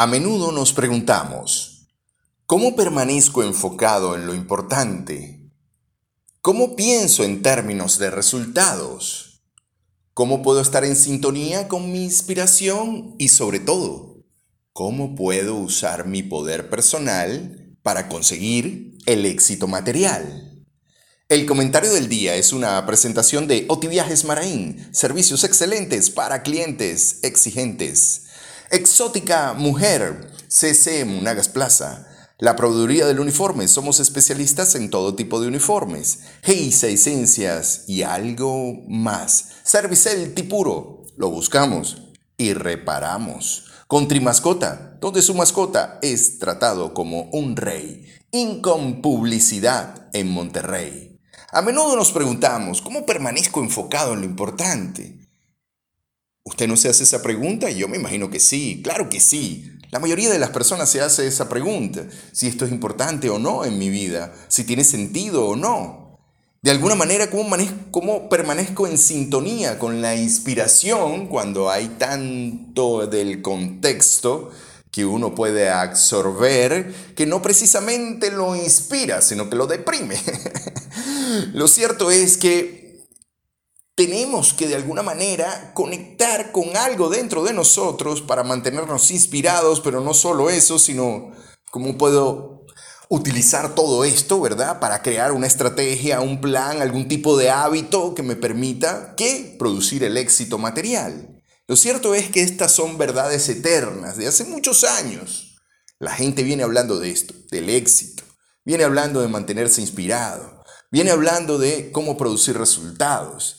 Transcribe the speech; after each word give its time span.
A 0.00 0.06
menudo 0.06 0.52
nos 0.52 0.72
preguntamos, 0.72 1.88
¿cómo 2.46 2.76
permanezco 2.76 3.42
enfocado 3.42 4.14
en 4.14 4.28
lo 4.28 4.34
importante? 4.36 5.50
¿Cómo 6.40 6.76
pienso 6.76 7.24
en 7.24 7.42
términos 7.42 7.98
de 7.98 8.08
resultados? 8.08 9.42
¿Cómo 10.14 10.40
puedo 10.40 10.60
estar 10.60 10.84
en 10.84 10.94
sintonía 10.94 11.66
con 11.66 11.90
mi 11.90 12.04
inspiración? 12.04 13.16
Y 13.18 13.30
sobre 13.30 13.58
todo, 13.58 14.24
¿cómo 14.72 15.16
puedo 15.16 15.56
usar 15.56 16.06
mi 16.06 16.22
poder 16.22 16.70
personal 16.70 17.76
para 17.82 18.08
conseguir 18.08 18.98
el 19.04 19.26
éxito 19.26 19.66
material? 19.66 20.64
El 21.28 21.44
comentario 21.44 21.92
del 21.92 22.08
día 22.08 22.36
es 22.36 22.52
una 22.52 22.86
presentación 22.86 23.48
de 23.48 23.66
Otiviajes 23.68 24.24
Maraín, 24.24 24.88
servicios 24.92 25.42
excelentes 25.42 26.08
para 26.08 26.44
clientes 26.44 27.18
exigentes. 27.24 28.27
Exótica 28.70 29.54
Mujer, 29.54 30.30
CC 30.46 31.06
Munagas 31.06 31.48
Plaza. 31.48 32.06
La 32.36 32.54
proveeduría 32.54 33.06
del 33.06 33.18
uniforme. 33.18 33.66
Somos 33.66 33.98
especialistas 33.98 34.74
en 34.74 34.90
todo 34.90 35.14
tipo 35.14 35.40
de 35.40 35.48
uniformes. 35.48 36.20
Geisa 36.42 36.88
Esencias 36.88 37.84
y 37.86 38.02
algo 38.02 38.74
más. 38.86 39.52
Servicel 39.64 40.34
Tipuro. 40.34 41.04
Lo 41.16 41.30
buscamos 41.30 42.02
y 42.36 42.52
reparamos. 42.52 43.64
Con 43.86 44.06
Trimascota, 44.06 44.98
donde 45.00 45.22
su 45.22 45.34
mascota 45.34 45.98
es 46.02 46.38
tratado 46.38 46.92
como 46.92 47.22
un 47.32 47.56
rey. 47.56 48.04
Incom 48.32 49.00
Publicidad 49.00 50.10
en 50.12 50.28
Monterrey. 50.28 51.18
A 51.52 51.62
menudo 51.62 51.96
nos 51.96 52.12
preguntamos, 52.12 52.82
¿cómo 52.82 53.06
permanezco 53.06 53.60
enfocado 53.60 54.12
en 54.12 54.20
lo 54.20 54.26
importante? 54.26 55.27
¿Usted 56.48 56.66
no 56.66 56.78
se 56.78 56.88
hace 56.88 57.02
esa 57.04 57.20
pregunta? 57.20 57.68
Yo 57.68 57.88
me 57.88 57.98
imagino 57.98 58.30
que 58.30 58.40
sí, 58.40 58.80
claro 58.82 59.10
que 59.10 59.20
sí. 59.20 59.70
La 59.90 59.98
mayoría 59.98 60.30
de 60.30 60.38
las 60.38 60.48
personas 60.48 60.88
se 60.88 61.02
hace 61.02 61.26
esa 61.26 61.46
pregunta, 61.46 62.06
si 62.32 62.46
esto 62.46 62.64
es 62.64 62.72
importante 62.72 63.28
o 63.28 63.38
no 63.38 63.66
en 63.66 63.78
mi 63.78 63.90
vida, 63.90 64.32
si 64.48 64.64
tiene 64.64 64.82
sentido 64.82 65.44
o 65.44 65.56
no. 65.56 66.18
De 66.62 66.70
alguna 66.70 66.94
manera, 66.94 67.28
¿cómo, 67.28 67.54
cómo 67.90 68.30
permanezco 68.30 68.86
en 68.86 68.96
sintonía 68.96 69.78
con 69.78 70.00
la 70.00 70.16
inspiración 70.16 71.26
cuando 71.26 71.70
hay 71.70 71.88
tanto 71.98 73.06
del 73.06 73.42
contexto 73.42 74.50
que 74.90 75.04
uno 75.04 75.34
puede 75.34 75.68
absorber 75.68 76.94
que 77.14 77.26
no 77.26 77.42
precisamente 77.42 78.30
lo 78.30 78.56
inspira, 78.56 79.20
sino 79.20 79.50
que 79.50 79.56
lo 79.56 79.66
deprime? 79.66 80.18
lo 81.52 81.68
cierto 81.68 82.10
es 82.10 82.38
que 82.38 82.87
tenemos 83.98 84.54
que 84.54 84.68
de 84.68 84.76
alguna 84.76 85.02
manera 85.02 85.72
conectar 85.74 86.52
con 86.52 86.76
algo 86.76 87.08
dentro 87.08 87.42
de 87.42 87.52
nosotros 87.52 88.22
para 88.22 88.44
mantenernos 88.44 89.10
inspirados, 89.10 89.80
pero 89.80 90.00
no 90.00 90.14
solo 90.14 90.50
eso, 90.50 90.78
sino 90.78 91.32
cómo 91.72 91.98
puedo 91.98 92.64
utilizar 93.08 93.74
todo 93.74 94.04
esto, 94.04 94.40
¿verdad? 94.40 94.78
Para 94.78 95.02
crear 95.02 95.32
una 95.32 95.48
estrategia, 95.48 96.20
un 96.20 96.40
plan, 96.40 96.80
algún 96.80 97.08
tipo 97.08 97.36
de 97.36 97.50
hábito 97.50 98.14
que 98.14 98.22
me 98.22 98.36
permita 98.36 99.16
que 99.16 99.56
producir 99.58 100.04
el 100.04 100.16
éxito 100.16 100.58
material. 100.58 101.42
Lo 101.66 101.74
cierto 101.74 102.14
es 102.14 102.30
que 102.30 102.42
estas 102.42 102.70
son 102.70 102.98
verdades 102.98 103.48
eternas 103.48 104.16
de 104.16 104.28
hace 104.28 104.44
muchos 104.44 104.84
años. 104.84 105.56
La 105.98 106.12
gente 106.12 106.44
viene 106.44 106.62
hablando 106.62 107.00
de 107.00 107.10
esto, 107.10 107.34
del 107.50 107.68
éxito, 107.68 108.22
viene 108.64 108.84
hablando 108.84 109.22
de 109.22 109.26
mantenerse 109.26 109.80
inspirado, 109.80 110.62
viene 110.92 111.10
hablando 111.10 111.58
de 111.58 111.90
cómo 111.90 112.16
producir 112.16 112.56
resultados. 112.56 113.57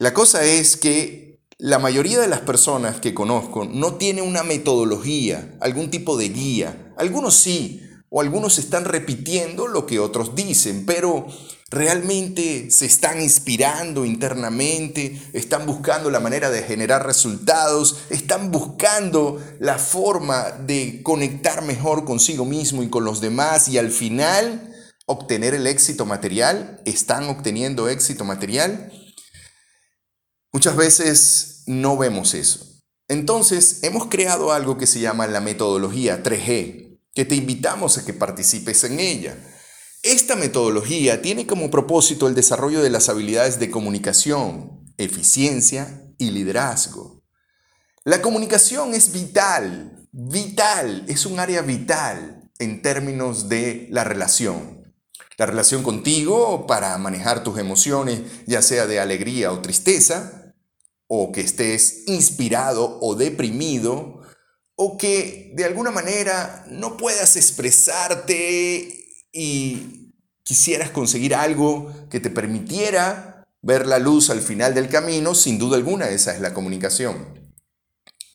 La 0.00 0.14
cosa 0.14 0.44
es 0.44 0.78
que 0.78 1.42
la 1.58 1.78
mayoría 1.78 2.18
de 2.20 2.26
las 2.26 2.40
personas 2.40 3.00
que 3.00 3.12
conozco 3.12 3.66
no 3.66 3.96
tiene 3.96 4.22
una 4.22 4.42
metodología, 4.42 5.54
algún 5.60 5.90
tipo 5.90 6.16
de 6.16 6.30
guía. 6.30 6.94
Algunos 6.96 7.34
sí, 7.34 7.82
o 8.08 8.22
algunos 8.22 8.58
están 8.58 8.86
repitiendo 8.86 9.66
lo 9.66 9.84
que 9.84 9.98
otros 9.98 10.34
dicen, 10.34 10.86
pero 10.86 11.26
realmente 11.70 12.70
se 12.70 12.86
están 12.86 13.20
inspirando 13.20 14.06
internamente, 14.06 15.20
están 15.34 15.66
buscando 15.66 16.08
la 16.08 16.20
manera 16.20 16.48
de 16.48 16.62
generar 16.62 17.04
resultados, 17.04 17.98
están 18.08 18.50
buscando 18.50 19.38
la 19.58 19.76
forma 19.76 20.50
de 20.64 21.02
conectar 21.02 21.60
mejor 21.60 22.06
consigo 22.06 22.46
mismo 22.46 22.82
y 22.82 22.88
con 22.88 23.04
los 23.04 23.20
demás 23.20 23.68
y 23.68 23.76
al 23.76 23.90
final 23.90 24.72
obtener 25.04 25.52
el 25.52 25.66
éxito 25.66 26.06
material, 26.06 26.80
están 26.86 27.28
obteniendo 27.28 27.90
éxito 27.90 28.24
material. 28.24 28.90
Muchas 30.52 30.76
veces 30.76 31.62
no 31.66 31.96
vemos 31.96 32.34
eso. 32.34 32.66
Entonces, 33.06 33.80
hemos 33.82 34.06
creado 34.06 34.52
algo 34.52 34.78
que 34.78 34.86
se 34.86 35.00
llama 35.00 35.26
la 35.26 35.40
metodología 35.40 36.22
3G, 36.22 37.00
que 37.14 37.24
te 37.24 37.36
invitamos 37.36 37.98
a 37.98 38.04
que 38.04 38.12
participes 38.12 38.84
en 38.84 38.98
ella. 38.98 39.36
Esta 40.02 40.34
metodología 40.34 41.22
tiene 41.22 41.46
como 41.46 41.70
propósito 41.70 42.26
el 42.26 42.34
desarrollo 42.34 42.82
de 42.82 42.90
las 42.90 43.08
habilidades 43.08 43.60
de 43.60 43.70
comunicación, 43.70 44.92
eficiencia 44.96 46.02
y 46.18 46.30
liderazgo. 46.30 47.22
La 48.04 48.22
comunicación 48.22 48.94
es 48.94 49.12
vital, 49.12 50.08
vital, 50.10 51.04
es 51.06 51.26
un 51.26 51.38
área 51.38 51.62
vital 51.62 52.50
en 52.58 52.82
términos 52.82 53.48
de 53.48 53.86
la 53.90 54.04
relación. 54.04 54.94
La 55.36 55.46
relación 55.46 55.82
contigo 55.82 56.66
para 56.66 56.96
manejar 56.98 57.42
tus 57.42 57.58
emociones, 57.58 58.20
ya 58.46 58.62
sea 58.62 58.86
de 58.86 59.00
alegría 59.00 59.52
o 59.52 59.60
tristeza, 59.60 60.39
o 61.12 61.32
que 61.32 61.40
estés 61.40 62.04
inspirado 62.06 62.98
o 63.00 63.16
deprimido, 63.16 64.20
o 64.76 64.96
que 64.96 65.52
de 65.56 65.64
alguna 65.64 65.90
manera 65.90 66.64
no 66.70 66.96
puedas 66.96 67.34
expresarte 67.34 69.06
y 69.32 70.14
quisieras 70.44 70.90
conseguir 70.90 71.34
algo 71.34 71.92
que 72.10 72.20
te 72.20 72.30
permitiera 72.30 73.44
ver 73.60 73.88
la 73.88 73.98
luz 73.98 74.30
al 74.30 74.40
final 74.40 74.72
del 74.72 74.88
camino, 74.88 75.34
sin 75.34 75.58
duda 75.58 75.76
alguna 75.76 76.08
esa 76.10 76.32
es 76.32 76.40
la 76.40 76.54
comunicación. 76.54 77.50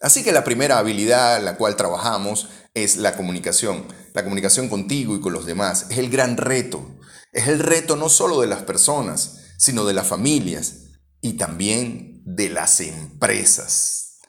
Así 0.00 0.24
que 0.24 0.32
la 0.32 0.42
primera 0.42 0.78
habilidad 0.78 1.42
la 1.42 1.58
cual 1.58 1.76
trabajamos 1.76 2.48
es 2.72 2.96
la 2.96 3.18
comunicación. 3.18 3.84
La 4.14 4.24
comunicación 4.24 4.70
contigo 4.70 5.14
y 5.14 5.20
con 5.20 5.34
los 5.34 5.44
demás 5.44 5.88
es 5.90 5.98
el 5.98 6.08
gran 6.08 6.38
reto. 6.38 6.98
Es 7.34 7.48
el 7.48 7.58
reto 7.58 7.96
no 7.96 8.08
solo 8.08 8.40
de 8.40 8.46
las 8.46 8.62
personas, 8.62 9.40
sino 9.58 9.84
de 9.84 9.92
las 9.92 10.06
familias 10.06 10.86
y 11.20 11.34
también 11.34 12.11
de 12.24 12.48
las 12.48 12.80
empresas. 12.80 14.20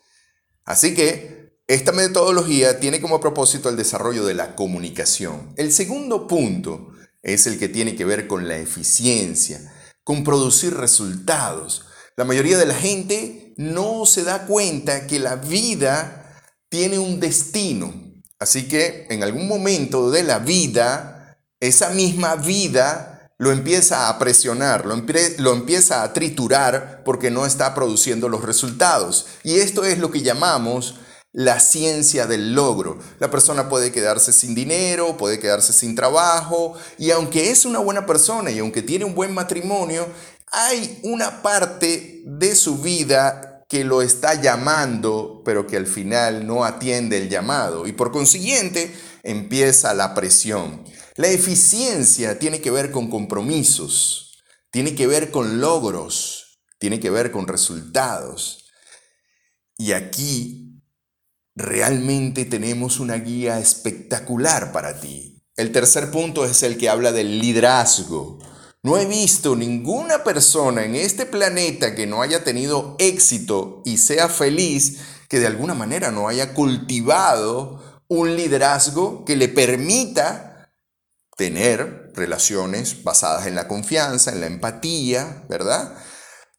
Así 0.66 0.94
que 0.94 1.54
esta 1.68 1.92
metodología 1.92 2.80
tiene 2.80 3.02
como 3.02 3.20
propósito 3.20 3.70
el 3.70 3.78
desarrollo 3.78 4.26
de 4.26 4.34
la 4.34 4.56
comunicación. 4.56 5.54
El 5.58 5.72
segundo 5.72 6.28
punto 6.28 6.90
es 7.22 7.48
el 7.48 7.58
que 7.58 7.70
tiene 7.70 7.96
que 7.96 8.06
ver 8.06 8.28
con 8.28 8.48
la 8.48 8.58
eficiencia, 8.58 9.74
con 10.04 10.24
producir 10.24 10.76
resultados. 10.76 11.86
La 12.18 12.26
mayoría 12.26 12.58
de 12.58 12.66
la 12.66 12.76
gente 12.76 13.54
no 13.58 14.06
se 14.06 14.24
da 14.24 14.46
cuenta 14.46 15.08
que 15.08 15.20
la 15.20 15.38
vida 15.38 16.44
tiene 16.70 17.00
un 17.00 17.20
destino. 17.20 17.94
Así 18.40 18.68
que 18.68 19.08
en 19.10 19.24
algún 19.24 19.48
momento 19.48 20.12
de 20.12 20.24
la 20.24 20.40
vida, 20.40 21.40
esa 21.60 21.92
misma 21.92 22.36
vida 22.36 23.13
lo 23.38 23.52
empieza 23.52 24.10
a 24.10 24.20
presionar, 24.20 24.86
lo, 24.86 24.96
lo, 25.38 25.54
empieza 25.54 26.04
a 26.04 26.14
triturar 26.14 27.02
porque 27.04 27.32
no 27.32 27.46
está 27.46 27.74
produciendo 27.74 28.30
los 28.30 28.44
resultados. 28.44 29.26
Y 29.44 29.56
esto 29.56 29.84
es 29.84 29.98
lo 29.98 30.12
que 30.12 30.22
llamamos 30.22 30.96
la 31.34 31.60
ciencia 31.60 32.28
del 32.28 32.54
logro. 32.54 33.00
La 33.20 33.32
persona 33.32 33.68
puede 33.68 33.92
quedarse 33.92 34.32
sin 34.32 34.54
dinero, 34.54 35.18
puede 35.18 35.40
quedarse 35.40 35.74
sin 35.74 35.96
trabajo, 35.96 36.76
y 36.98 37.12
aunque 37.12 37.50
es 37.50 37.66
una 37.66 37.80
buena 37.80 38.06
persona 38.06 38.52
y 38.52 38.60
aunque 38.60 38.84
tiene 38.84 39.06
un 39.06 39.16
buen 39.16 39.34
matrimonio, 39.34 40.08
hay 40.52 41.00
una 41.02 41.42
parte 41.42 42.22
de 42.26 42.56
su 42.56 42.78
vida 42.78 43.66
que 43.68 43.84
lo 43.84 44.04
está 44.04 44.40
llamando, 44.40 45.42
pero 45.44 45.66
que 45.66 45.78
al 45.78 45.88
final 45.88 46.46
no 46.46 46.64
atiende 46.64 47.18
el 47.18 47.28
llamado. 47.28 47.88
Y 47.88 47.94
por 47.94 48.12
consiguiente 48.12 48.94
empieza 49.24 49.96
la 49.96 50.14
presión. 50.14 50.84
La 51.16 51.28
eficiencia 51.28 52.40
tiene 52.40 52.60
que 52.60 52.72
ver 52.72 52.90
con 52.90 53.08
compromisos, 53.08 54.44
tiene 54.72 54.96
que 54.96 55.06
ver 55.06 55.30
con 55.30 55.62
logros, 55.62 56.60
tiene 56.80 57.00
que 57.00 57.12
ver 57.12 57.32
con 57.32 57.48
resultados. 57.48 58.66
Y 59.78 59.92
aquí 59.92 60.82
realmente 61.56 62.46
tenemos 62.46 63.00
una 63.00 63.16
guía 63.18 63.60
espectacular 63.60 64.72
para 64.72 65.00
ti. 65.00 65.44
El 65.56 65.72
tercer 65.72 66.10
punto 66.10 66.46
es 66.46 66.64
el 66.64 66.80
que 66.80 66.90
habla 66.90 67.12
del 67.12 67.40
liderazgo. 67.40 68.40
No 68.82 68.98
he 68.98 69.06
visto 69.06 69.56
ninguna 69.56 70.24
persona 70.24 70.84
en 70.84 70.96
este 70.96 71.28
planeta 71.28 71.94
que 71.94 72.08
no 72.08 72.24
haya 72.24 72.44
tenido 72.44 72.96
éxito 72.98 73.84
y 73.86 73.98
sea 73.98 74.30
feliz 74.30 74.98
que 75.30 75.40
de 75.40 75.46
alguna 75.46 75.76
manera 75.76 76.10
no 76.10 76.28
haya 76.28 76.56
cultivado 76.56 78.02
un 78.08 78.36
liderazgo 78.36 79.24
que 79.26 79.36
le 79.36 79.48
permita 79.48 80.53
tener 81.36 82.12
relaciones 82.14 83.04
basadas 83.04 83.48
en 83.48 83.56
la 83.56 83.68
confianza, 83.68 84.32
en 84.32 84.42
la 84.42 84.48
empatía, 84.48 85.46
¿verdad? 85.50 85.98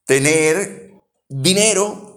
Tener 0.07 0.93
dinero 1.29 2.15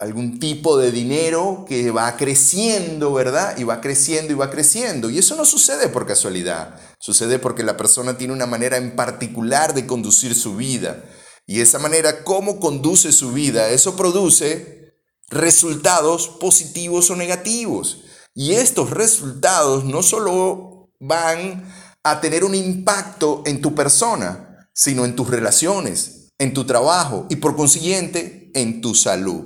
algún 0.00 0.38
tipo 0.38 0.78
de 0.78 0.90
dinero 0.90 1.66
que 1.68 1.90
va 1.90 2.16
creciendo, 2.16 3.12
¿verdad? 3.12 3.58
Y 3.58 3.64
va 3.64 3.82
creciendo 3.82 4.32
y 4.32 4.36
va 4.36 4.50
creciendo. 4.50 5.10
Y 5.10 5.18
eso 5.18 5.36
no 5.36 5.44
sucede 5.44 5.88
por 5.88 6.06
casualidad, 6.06 6.74
sucede 6.98 7.38
porque 7.38 7.62
la 7.62 7.76
persona 7.76 8.16
tiene 8.16 8.32
una 8.32 8.46
manera 8.46 8.78
en 8.78 8.96
particular 8.96 9.74
de 9.74 9.86
conducir 9.86 10.34
su 10.34 10.56
vida. 10.56 11.04
Y 11.46 11.60
esa 11.60 11.78
manera, 11.78 12.24
cómo 12.24 12.60
conduce 12.60 13.12
su 13.12 13.32
vida, 13.32 13.68
eso 13.68 13.94
produce 13.94 14.94
resultados 15.28 16.28
positivos 16.28 17.10
o 17.10 17.16
negativos. 17.16 18.04
Y 18.34 18.54
estos 18.54 18.90
resultados 18.90 19.84
no 19.84 20.02
solo 20.02 20.92
van 20.98 21.70
a 22.02 22.20
tener 22.20 22.44
un 22.44 22.54
impacto 22.54 23.42
en 23.46 23.60
tu 23.60 23.74
persona, 23.74 24.68
sino 24.72 25.04
en 25.04 25.14
tus 25.14 25.28
relaciones, 25.28 26.32
en 26.38 26.54
tu 26.54 26.64
trabajo 26.64 27.26
y 27.28 27.36
por 27.36 27.56
consiguiente 27.56 28.50
en 28.54 28.80
tu 28.80 28.94
salud. 28.94 29.44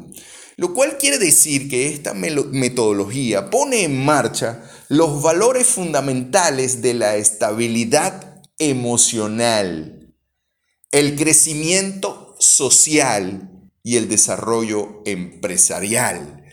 Lo 0.57 0.73
cual 0.73 0.99
quiere 0.99 1.19
decir 1.19 1.69
que 1.69 1.89
esta 1.89 2.15
metodología 2.15 3.51
pone 3.51 3.83
en 3.83 4.05
marcha 4.05 4.63
los 4.89 5.21
valores 5.21 5.67
fundamentales 5.67 6.81
de 6.81 6.95
la 6.95 7.17
estabilidad 7.17 8.43
emocional, 8.59 10.15
el 10.93 11.17
crecimiento 11.17 12.37
social 12.39 13.51
y 13.83 13.97
el 13.97 14.09
desarrollo 14.09 15.03
empresarial. 15.05 16.45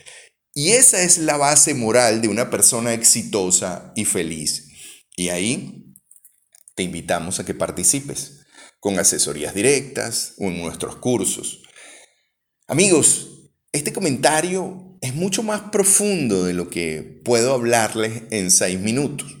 Y 0.52 0.72
esa 0.72 1.02
es 1.02 1.18
la 1.18 1.36
base 1.36 1.74
moral 1.74 2.20
de 2.20 2.28
una 2.28 2.50
persona 2.50 2.92
exitosa 2.92 3.92
y 3.94 4.04
feliz. 4.04 4.68
Y 5.16 5.28
ahí 5.28 5.81
te 6.74 6.82
invitamos 6.82 7.40
a 7.40 7.44
que 7.44 7.52
participes 7.54 8.46
con 8.80 8.98
asesorías 8.98 9.54
directas 9.54 10.34
o 10.38 10.46
en 10.46 10.60
nuestros 10.60 10.96
cursos. 10.96 11.62
Amigos, 12.66 13.50
este 13.72 13.92
comentario 13.92 14.98
es 15.00 15.14
mucho 15.14 15.42
más 15.42 15.62
profundo 15.70 16.44
de 16.44 16.54
lo 16.54 16.70
que 16.70 17.20
puedo 17.24 17.54
hablarles 17.54 18.22
en 18.30 18.50
seis 18.50 18.80
minutos. 18.80 19.36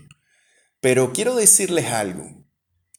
Pero 0.80 1.12
quiero 1.12 1.36
decirles 1.36 1.86
algo. 1.86 2.42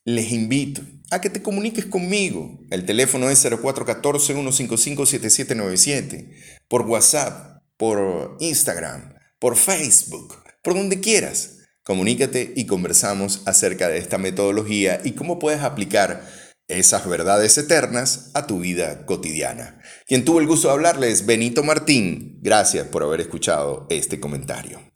Les 0.06 0.32
invito 0.32 0.82
a 1.12 1.20
que 1.22 1.30
te 1.30 1.42
comuniques 1.42 1.86
conmigo. 1.86 2.60
El 2.72 2.86
teléfono 2.86 3.30
es 3.30 3.46
0414-155-7797. 3.46 6.36
Por 6.68 6.82
WhatsApp, 6.84 7.64
por 7.78 8.38
Instagram, 8.40 9.16
por 9.40 9.56
Facebook, 9.58 10.36
por 10.62 10.74
donde 10.74 11.00
quieras. 11.00 11.60
Comunícate 11.84 12.54
y 12.56 12.66
conversamos 12.66 13.42
acerca 13.46 13.90
de 13.90 13.98
esta 13.98 14.18
metodología 14.18 15.02
y 15.04 15.12
cómo 15.12 15.38
puedes 15.38 15.62
aplicar 15.62 16.24
esas 16.70 17.08
verdades 17.08 17.58
eternas 17.58 18.32
a 18.34 18.48
tu 18.48 18.60
vida 18.60 19.06
cotidiana. 19.06 19.82
Quien 20.08 20.24
tuvo 20.24 20.40
el 20.40 20.48
gusto 20.48 20.70
de 20.70 20.76
hablarles, 20.76 21.26
Benito 21.26 21.64
Martín. 21.64 22.40
Gracias 22.42 22.88
por 22.88 23.04
haber 23.04 23.20
escuchado 23.20 23.86
este 23.90 24.20
comentario. 24.20 24.93